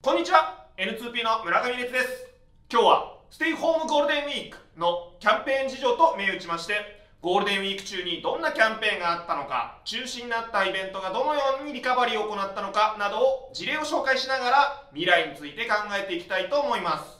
[0.00, 0.68] こんにちは。
[0.76, 2.30] N2P の村上烈です。
[2.70, 17.17] 今日はステイホームゴールデンウィークのキャンペーン事情と銘打ちましてゴールデンウィーク中にどんなキャンペーンがあったのか中止になったイベントがどのようにリカバリーを行ったのかなどを事例を紹介しながら未来について考えていきたいと思います。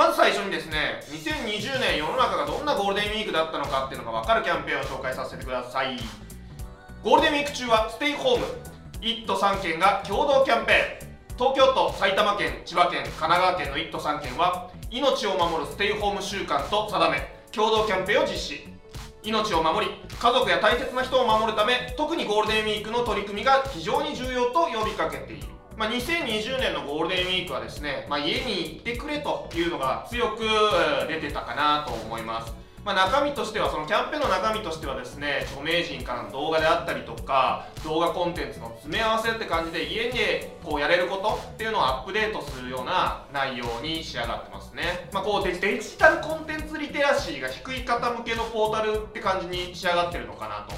[0.00, 5.98] まず最初にですね2020年世の中がどんなゴールデンウィークだったのかっていうのが分かるキャンペーンを紹介させてください。
[7.04, 8.46] ゴールデンウィーク中はステイホーム
[9.02, 11.36] 1都3県が共同キャンペーン。
[11.36, 18.68] 東京都埼玉県千葉県神奈川県の1都3県は命を守るステイホーム週間と定め共同キャンペーンを実施。
[19.22, 25.59] 命を守り家族や大切な人を守るため特にゴールデンウィークの取り組みが非常に重要と呼びかけている。
[25.80, 30.44] まあ、2020年のゴールデンウィークはですね、まあ、家にいてくれというのが強く
[31.08, 32.52] 出てたかなと思います。
[32.84, 50.74] まあ、中身としてはそのキャンペーンの中身としてはですね著名人からの動画であったりとか動画コンテンツの詰め合わせって感じで家でこうやれることっていうのをアップデートするような内容に仕上がってますね、まあ、こうデジタルコンテンツリテラシーが低い方向けのポータルって感じに仕上がってるのかなと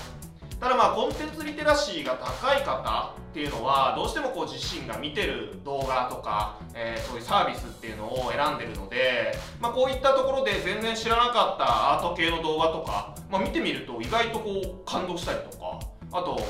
[0.63, 15.81] ただまあコンテンツリテラシーが高い方っていうのはどうしてもこう自身が見てる動画とか、えー、そういうサービスっていうのを選んでるので、まあ、こういったところで全然知らなかったアート系の動画とか、まあ、見てみると意外とこう感動したりとか
[16.13, 16.41] あと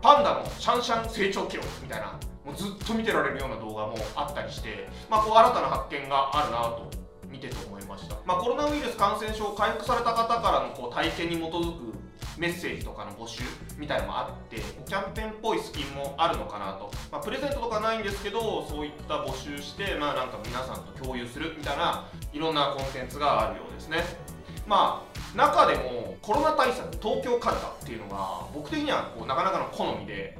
[0.00, 6.88] パンダのシャンシャン成長記録みたいなもうずっと見てられるような動画もあったりして、まあ、こう新たな発見があるなと
[7.28, 13.42] 見てて思いました、まあ、コロナウイルス感染症回復された方からのこう体験に基づくメッセージとかの募集
[13.76, 23.98] みたいのもあってキャンペーンっぽいスキンもあるのかなと、まあ、プレゼントとかないんですけどそういった募集してまあなんか皆さんと共有するみたいないろんなコンテンツがあるようですね。
[24.66, 30.36] まあ中でもコロナ対策東京カルタっていうのが僕的にはこうなかなかの好みで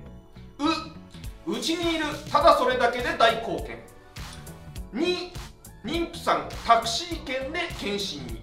[1.46, 3.78] ううちにいるただそれだけで大貢献。
[4.94, 5.30] 2
[5.84, 8.42] 妊婦さんタクシー券で検診に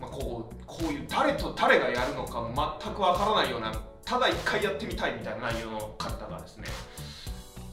[0.00, 2.42] まあ、こうこういう誰と誰がやるのか
[2.82, 3.72] 全くわからないような
[4.04, 6.64] ただ一回やってみたいみたいな内容の方がですね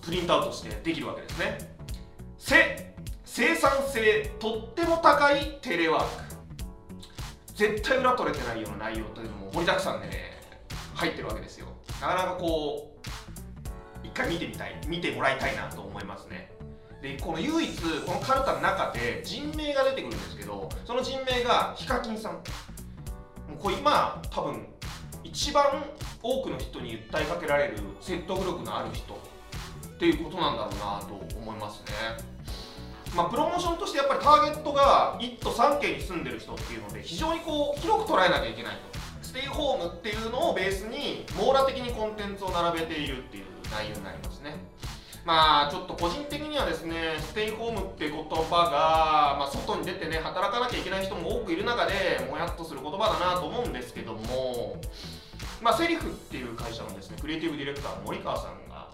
[0.02, 1.58] プリントアウトしてできるわけですね。
[2.38, 2.94] せ
[3.24, 6.32] 生産性とっても高いテレワーク。
[7.56, 10.42] 絶対裏取れてないような内容というのも盛りだくさんでね
[10.96, 11.68] 入ってるわけですよ。
[12.02, 12.92] なかなかこ
[14.04, 16.51] う一回見てみたい見てもらいたいなと思いますね。
[17.02, 22.40] でこの唯一このカルタの中で人名が出てくるんですけどその人名がヒカキンさん。
[23.60, 24.66] これ今多分
[25.24, 25.84] 一番
[26.24, 29.32] 多くの人に訴えかけられる説得力のある人。
[30.02, 31.94] っていうことなんだろうなと思いますね。
[33.16, 39.00] まあ、プロモーションとしてやっぱりターゲットが1都3県に住んでる人っていうので非常にこう広く捉えなきゃいけないと。
[39.22, 44.56] ステイホームっていうのをベースに網羅的にコンテンツを並べているっていう内容になりますね。
[45.26, 51.94] まあちょっと個人的にはですねステイホームって言葉が、まあ、外に出てね働かなきゃいけない人も多くいる中で
[52.30, 54.82] もやっとする言葉だなと思うんですけども
[55.62, 58.90] まあセリフっていう会社のですねクリエイティブディレクターの森川さんが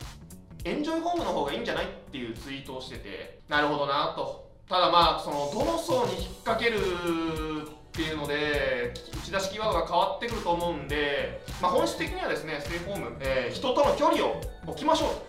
[0.66, 4.48] エンジョイホームの方がいいんじゃないっていうツイートをしててなるほどなと。
[4.68, 8.94] ただまあそのどの層に引っ掛けるっていうので
[9.24, 15.27] 打ち出しキーワードが変わってくると思うんで、まあ、本質的にはですねステイホーム、えー、人との距離を置きましょう。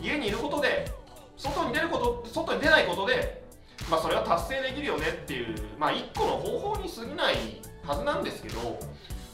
[0.00, 0.90] 家にいることで
[1.36, 3.42] 外に出ること外に出ないことで、
[3.90, 7.34] まあ、それは達成できるよねっていう、まあ、一個の方法に過ぎない
[7.86, 8.78] はずなんですけど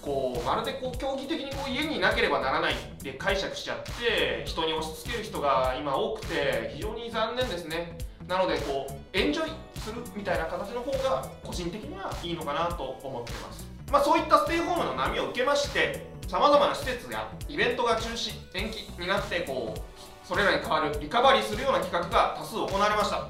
[0.03, 7.97] こうまるでこう競技的にこう家にいなければならないって解釈しちゃって人に押し付ける人が今多くて非常に残念ですね。
[8.27, 13.65] なのでこうエンジョイするみたいな形の方が個人的にはいいのかなと思ってます。
[13.93, 19.81] まあそういったステイホームの波を受けましてさまざまな施設やイベントが中止延期になってこう
[20.25, 23.29] それらに代わるリカバリーするような企画が多数行われました、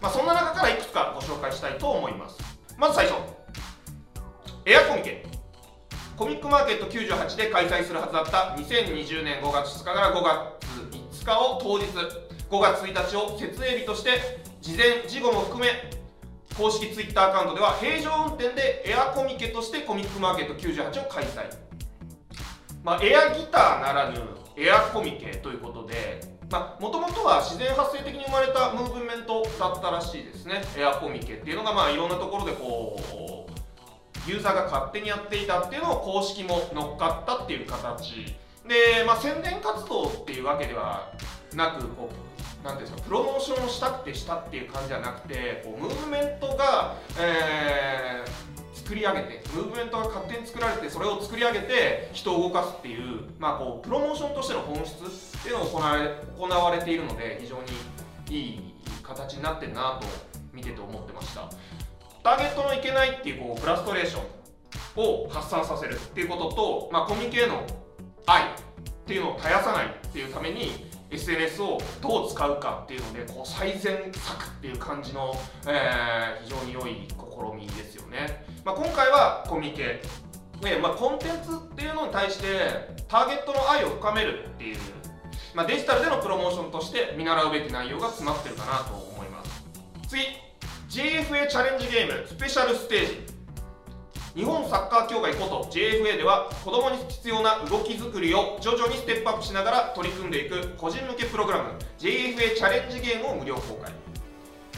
[0.00, 2.38] まあ、そんな中からいくつかご紹介したいと思います。
[2.78, 3.14] まず最初
[4.64, 5.26] エアコミケ
[6.16, 10.58] コミックマーケット98で開催するはずだった2020年5月2日から5月
[11.22, 11.86] 5日を当日
[12.50, 14.10] 5月1日を設営日として
[14.60, 15.90] 事前事後も含め
[16.56, 21.46] 公式 Twitter アカウントでは平常運転でエアコミケとしてコミックマーケット98を開催、
[22.82, 24.20] まあ、エアギターならぬ
[24.56, 26.20] エアコミケということで
[26.80, 30.62] もともとは自然発生的に生まれたムーブメントだったらしいですね。
[30.78, 33.46] エアコミケっていうのがまあいろんなところでこ
[34.26, 38.36] うユーザーが勝手にやっていたっていうのを公式も乗っかったっていう形。
[38.66, 41.12] で、まあ、宣伝活動っていうわけでは
[41.54, 48.17] なくこうなんですかプロモーションをしたくてしたっていう感じじゃなくてこうムーブメントが、えー、
[48.88, 57.56] 作り上げてムーブメントが勝手に作られてそれを作り上げて人を動かすっていう、まあ、こうプロモーションとしての本質っていうのが行われ行われているので非常
[58.30, 60.06] にいい形になってるなと
[60.54, 61.50] 見てて思ってました。
[62.22, 67.62] ターゲットのいけないっていうこうフラストレーションを発散させるっていうことと、まあ、コミュニケへの
[68.24, 68.46] 愛っ
[69.06, 75.34] ていうのを絶やさないっていうために SNS をどう使うかっていうのでこう最善策っていう感じの、
[75.66, 80.02] えー、非常に良い試みですよね、まあ、今回はコミケ。
[80.60, 84.76] で、まあ、コンテンツっていうのに対してターゲットの愛を深めるっていう、
[85.54, 89.62] まあ、デジタルでのプロモーションとして見習うべき内容が詰まってるかなと思います。
[90.08, 90.22] 次。
[90.90, 92.26] JFA チャレンジゲーム。
[92.26, 93.37] スペシャルステージ。
[94.38, 103.90] 日本サッカー協会こと JFA では子どもに必要な動き作りを徐々にステップアップしながら取り組んでいく個人向けプログラム JFA チャレンジゲームを無料公開。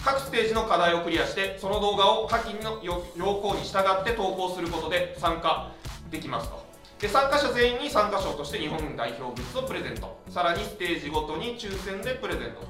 [0.02, 2.94] 各ステージの課題をクリアしてその動画を課金の要
[3.34, 5.70] 項に従って投稿することで参加
[6.10, 6.64] できますと。
[6.98, 10.22] で参加者全員に参加賞として日本代表グッズをプレゼント。
[10.30, 12.66] さらにステージごとに抽選でプレゼントと。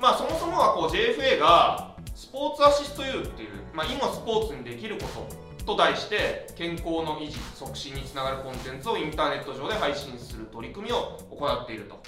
[0.00, 12.02] まあそもそもはこう JFA がスポーツアシスト U っていう、まあ、今スポーツにできることと題して健康の維持促進につながるコンテンツをインターネット上で配信する取り組みを行っていると、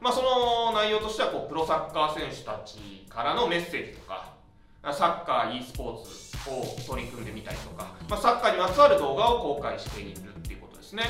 [0.00, 4.34] まあ、その内容としてはこうプロサッカー選手たちからのメッセージとか
[4.92, 11.04] サッカー e スポーツを取り組んでみたりとか、まあ、サッカーにまつわる動画を公開しているっていうことですね。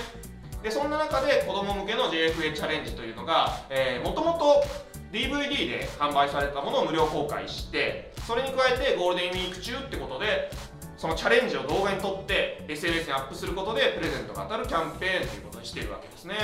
[0.63, 3.63] でそんな中で子供向けの JFA チャレンジというのが
[4.05, 4.63] もともと
[5.13, 10.10] DVD で販売されたものを無料公開してそれに加えてゴールデンウィーク中ってこと
[11.01, 16.35] そのチャレンジを動画に撮って SNS にアップすることでプレゼントが当たるキャンペーンということにしているわけですね。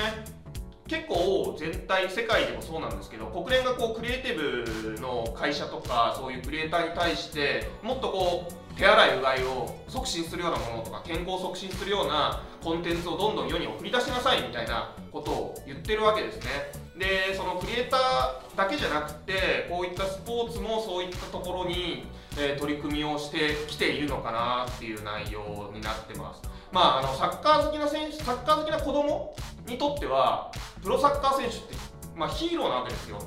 [0.88, 16.85] 結構全体世界でもそうなんですけど国連がこうクリエイティブの会社とかそういうクリエイターに対してもっとこう手洗いうがいを促進するようなものとか健康を促進するようなコンテンツをどんどん世に送り出しなさいみたいなことを言ってるわけですね。
[16.98, 22.06] でそのクリエイターだけじゃなくてこういったスポーツもそういったところに、
[22.38, 26.42] え、取り組みをしてきているのかなっていう内容になってます。
[26.72, 29.34] まああのサッカー好きな選手サッカー好きな子供
[29.66, 30.50] にとっては
[30.82, 31.74] プロサッカー選手って、
[32.16, 33.18] まあ、ヒーローなわけですよ。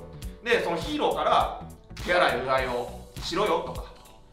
[0.44, 1.62] でそのヒーローから
[2.06, 2.90] 手洗いうがいを
[3.22, 3.86] しろよとか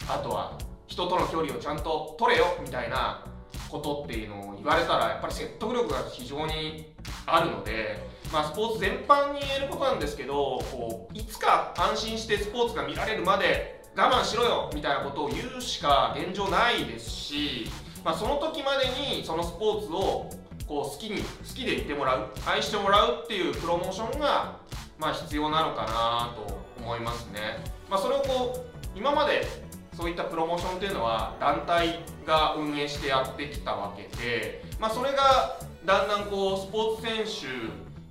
[0.08, 3.24] あとは人との距離をちゃんと取れよみたいな
[3.68, 6.92] ことっていうのを言われたらやっぱり説得力が非常に
[7.26, 7.98] あるので、
[8.32, 17.66] まあ、スポーツ全般に言えることなんですけどこういつか安心してスポーツが見られるまで我慢しろよみたいなことを言うしか現状ないですし、
[18.04, 20.30] まあ、その時までにそのスポーツを
[20.66, 24.58] こう好きに好きでいてもらう愛してもらうっていうプロモーションが、
[24.98, 27.40] まあ、必要なのかなと思いますね。
[27.88, 29.46] まあ、それをこう今まで
[29.96, 37.48] そういったプロモーションっていうのは団体が運営してやってきたわけで、まあ、それがだんだんこうスポーツ選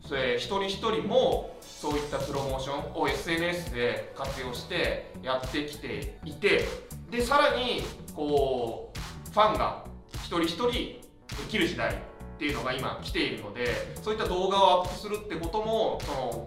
[0.01, 6.65] 手それ一人一人もそういったプロモーションを SNS で活用してやってきていて
[7.11, 7.83] でさらに
[8.15, 9.83] こうファンが
[10.23, 10.99] 一人一人で
[11.49, 12.01] きる時代
[12.35, 13.67] っていうのが今来ているので
[14.01, 16.45] そういった動画をアップするってこともその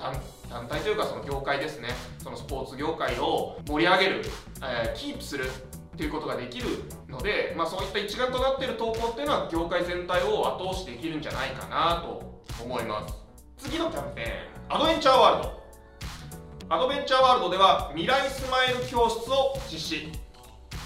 [0.50, 1.88] 団体というかその業界ですね。
[2.23, 4.23] そのスポーツ業界を盛り上げる、
[4.62, 6.67] えー、キープするっていうことができる
[7.08, 13.15] ので、まあ、そういった一丸となっている投稿っていうのは業界全体を後押しできるんじゃないかなと思います。
[13.56, 15.58] 次のキャンペーンアドベンチャーワールド。
[16.70, 20.18] アドベンチャーワールドでは未来スマイル教室を実施。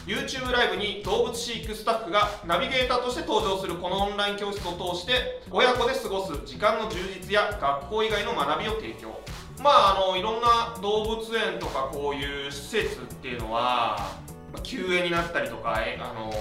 [0.07, 9.21] YouTube ライブに動物飼育スタッフがナビゲーターとして登場するこのオンライン教室を通して親子で過ごす時間の充実や学校以外の学びを提供。
[9.63, 14.19] まああのいろんな動物園とかこういう施設っていうのは、
[14.65, 16.33] 休園になったりとか、あの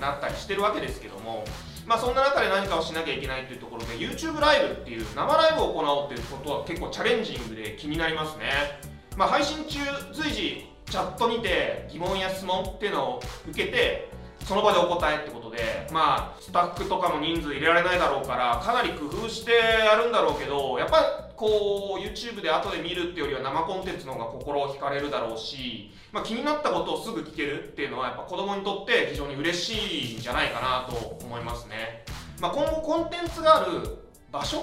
[0.00, 1.44] なったりしてるわけですけども
[1.86, 8.80] まあそんな中で何かをしなきゃいけないというところで YouTube ライブっていう生ライブを行おうっていうことは結構チャレンジングで気になりますね。
[9.16, 9.80] まあ配信中
[10.14, 14.10] 随時チャットにて疑問や質問っていうのを受けて
[14.44, 32.04] その場でお答えってことでまあスタッフとかも人数入れられないだろうからかなり工夫してやるんだろうけどやっぱこう YouTube で後で見るっていうよりは生コンテンツの方が心を惹かれるだろうし、まあ、気になったことをすぐ聞けるっていうのはやっぱ子供にとって非常に嬉しいんじゃないかなと思いますね、
[32.40, 33.98] まあ、今後コンテンツがある
[34.32, 34.62] 場所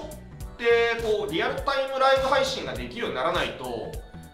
[0.58, 0.64] て
[1.02, 3.64] こうリアルタイムライブ配信ができるようにならないと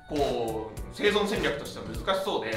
[0.08, 2.54] こう生存戦略としては難しそうで、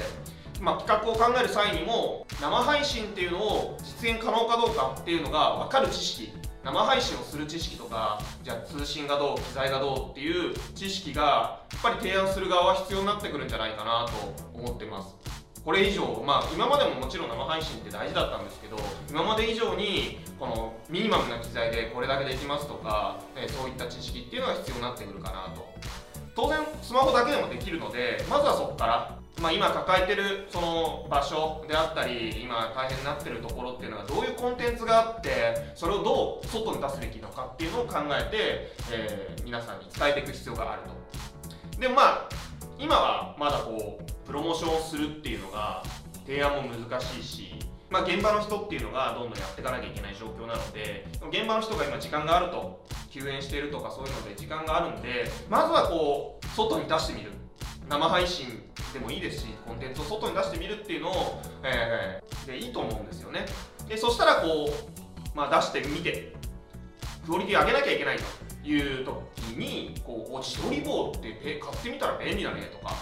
[0.61, 6.31] まあ、企画を考える際にも生配信っていうのを実現可能かどうかっていうのが分かる知識
[6.63, 15.15] 生配信をする知識とかじゃあ通信がどう機材がどうっていう知識がやっぱり提案する側は必要になってくるんじゃないかなと思ってます。
[15.63, 18.77] これ以上まあ今までももちろん生配信って大事だったんですけど
[19.09, 25.73] 今まで以上にこのミニマムな機材でこれだけできますとか、えそういった知識っていうのが必要になってくるかなと
[26.37, 29.17] 当然スマホだけでもできるのでまずはそこから。
[29.41, 40.81] まあ、今抱えてるその場所であったり今大変になってるところっていうのはどういうコンテンツがあってそれをどう外に出すべきのかっていうのを考えて、えー、皆さんに伝えていく必要がある
[41.71, 41.79] と。
[41.79, 42.29] でもまあ
[42.79, 45.83] 今はまだこうプロモーションをするっていうのが
[46.25, 57.31] 提案も難しいしまあ、現場の人っていうのがどんどんやっていかなきゃいけない状況なので現場の人が今時間があると休園しているとかそういうので時間があるんでまずはこう外に出してみる。
[57.89, 58.47] 生配信
[58.93, 63.45] でもいいですしコンテンツを外に出してみるっていうのを、えー、でいいと思うんですよね。
[63.87, 66.33] でそしたらこう、まあ、出してみて
[67.25, 72.93] クオリティ上げなきゃいけないという時にこう自撮り棒って買ってみたら便利だねとか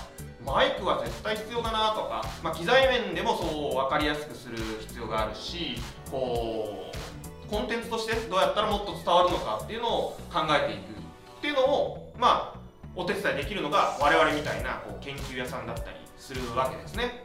[0.45, 5.75] マイクは絶対必要だなとか、まあ、機材面でもそう分かりやすくする必要があるし
[6.11, 12.59] こうコンテンツとしてどうやったらもっと伝わるのかっていうのを考えていくっていうのをまあ
[12.95, 17.23] お手伝いできるのが我々みたいなこう研究屋さんだったりするわけですね。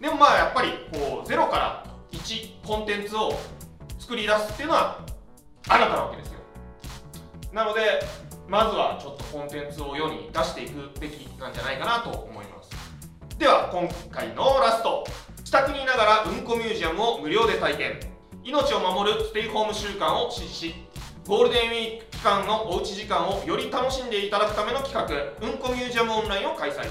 [0.00, 3.32] でもまあやっぱりこう0から1コンテンツを
[3.98, 5.04] 作り出すっていうのは
[5.68, 6.40] あなたなわけですよ。
[7.52, 7.80] なので
[8.48, 12.59] まずはちょっとコンテンツを世に出していくべきなんじゃないかなと思います。
[13.40, 15.02] では今回のラスト。
[15.38, 18.00] 自宅にいながらうんこミュージアムを無料で体験。
[18.44, 20.74] 命を守るステイホーム週間を実施
[21.26, 25.08] ゴールデンウィーク期間のおうち時間をより楽しんでいただくための企画
[25.40, 26.86] うんこミュージアムオンラインを開催。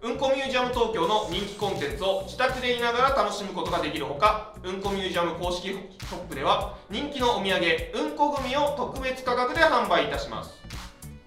[0.00, 7.60] うんこミュージアム東京の人気コンテンツを自宅でいながら楽しむことができるほかうんこミュージアム公式ショップでは人気のお土産
[7.94, 10.62] うんこ組を特別価格で販売いたします。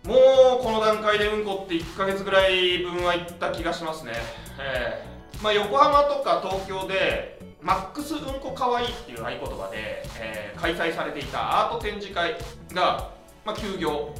[0.06, 4.14] もうこの段階でうんこって1ヶ月ぐらい分はいった気がしますね。
[4.60, 12.36] えー、まあ、横浜とか東京でマックスうんこかわいいっていう合言葉で、えー、開催されていたアート展示会
[12.74, 13.10] が、
[13.44, 14.14] まあ、休業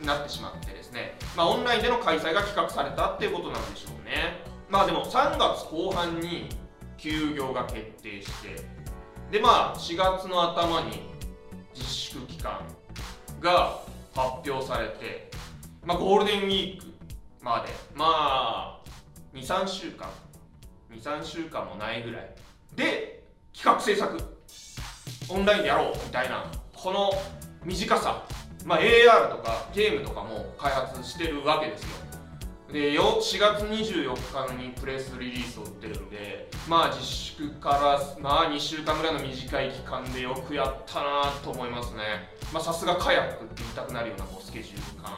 [0.00, 4.38] になってしまってですね、まあ、オンラインでの開催が企画されたっていうことなんでしょうね。
[4.68, 6.48] まあでも3月後半に
[6.96, 8.56] 休業が決定して
[9.30, 11.02] でまあ4月の頭に
[11.74, 12.60] 自粛期間
[13.40, 13.80] が
[14.14, 15.30] 発表されて、
[15.84, 16.86] まあ、ゴールデンウィーク
[17.42, 17.72] まで。
[17.94, 18.80] まあ
[19.34, 20.08] 23週間。
[20.90, 22.34] 23週間もないぐらい。
[22.76, 24.34] で企画制作。
[25.30, 26.44] オンラインでやろうみたいな
[26.74, 27.10] この
[27.64, 28.24] 短さ、
[28.64, 31.88] まあ、AR とかゲームとかも開発してるわけですよ。
[32.70, 42.33] で4月24日にプレスリリースを打ってるんでまあ自粛からまあ2週間ぐらいの短い期間でよくやったなと思いますね。
[42.52, 45.12] まあさすがカヤックって言いたくなるようなこうスケジュール感。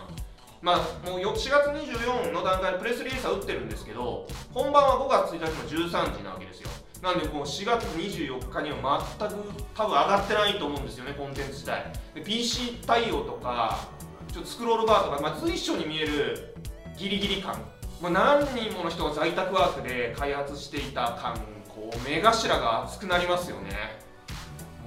[0.62, 0.76] まあ
[1.08, 6.70] もう4月24の段階でプレスリリースは打ってるんですけど本番は5月1日の13時なわけですよ。
[7.02, 9.34] なんでこう4月24日には全く
[9.74, 11.92] 多分上がってないと思うんですよねコンテンツ自体。
[12.14, 13.86] で PC 対応とか
[14.32, 16.54] ちょっとスクロールバーとか、まあ、随所に見える
[16.96, 17.60] ギリギリ感、
[18.00, 21.34] まあ、何人もの人が在宅ワークで開発していた感
[21.68, 24.00] こう目頭が熱くなりますよね。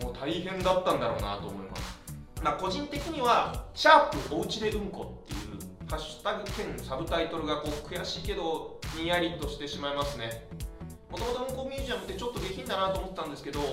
[0.02, 1.89] もう大変だったんだろうなと思います。
[2.44, 10.48] まあ個人的には「シャープおうちでうんこ」っていうハッシュタグ兼サブタイトルがこう悔しいけどにやりとしてしまいますね。
[11.10, 13.70] もともとうんこミュージアムってちょっと下品だなと思ったんですけどちょ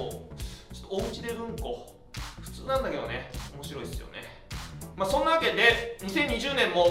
[0.86, 1.94] っとお家でうんこ。
[2.40, 3.30] 普通なんだけどね。
[3.54, 4.46] 面白いですよね。
[4.96, 6.88] まあそんなわけで2020年も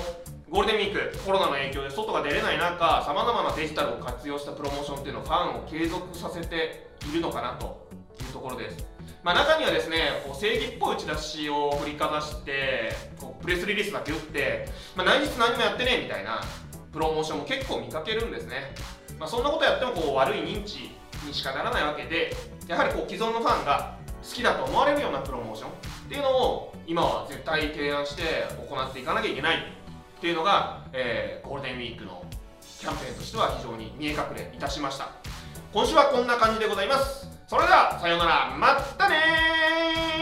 [0.49, 7.87] ゴールデンウィークコロナの影響で外が出れない中さまざまなデジタルを活用したプロモーションっていうのをファンを継続させているのかなと
[8.21, 8.94] いうところです。
[9.23, 16.41] まあ、中にはですねこう正義っぽい打ち出しを振りかざしてこうプレスリリースだけ打って、まあ、何日何もやってねえみたいな
[16.93, 18.75] プロモーションも結構見かけるんですね。
[19.19, 20.91] まあ、そんなことやってもこう悪い認知
[21.25, 22.35] にしかならないわけで
[22.67, 25.73] やはりこう既存のファンが好きだと思われるようなプロモーションっ
[26.09, 28.23] ていうのを今は絶対提案して
[28.69, 32.23] 行っていかなきゃいけないっていうのが、えー、ゴールデンウィークの
[32.79, 35.09] キャンペーンとしては非常に見え隠れいたしました。
[35.73, 37.34] 今週はこんな感じでございます。
[37.47, 38.57] それではさようなら。
[38.57, 40.15] またね